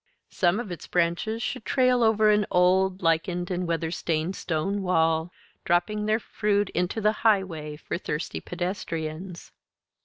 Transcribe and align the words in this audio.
Some 0.31 0.59
of 0.59 0.71
its 0.71 0.87
branches 0.87 1.43
should 1.43 1.63
trail 1.63 2.01
over 2.01 2.31
an 2.31 2.47
old, 2.49 3.03
lichened 3.03 3.51
and 3.51 3.67
weather 3.67 3.91
stained 3.91 4.35
stone 4.35 4.81
wall, 4.81 5.31
dropping 5.63 6.07
their 6.07 6.17
fruit 6.17 6.71
into 6.71 6.99
the 7.01 7.11
highway 7.21 7.75
for 7.75 7.99
thirsty 7.99 8.39
pedestrians. 8.39 9.51